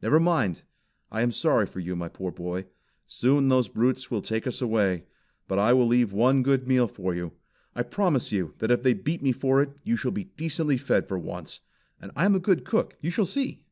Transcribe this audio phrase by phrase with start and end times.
[0.00, 0.62] "Never mind.
[1.12, 2.64] I am sorry for you, my poor boy.
[3.06, 5.04] Soon those brutes will take us away,
[5.48, 7.32] but I will leave one good meal for you.
[7.74, 11.06] I promise you that if they beat me for it you shall be decently fed
[11.06, 11.60] for once.
[12.00, 13.64] And I am a good cook; you shall see!"